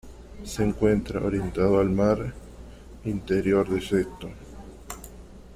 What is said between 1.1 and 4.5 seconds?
orientado al Mar Interior de Seto.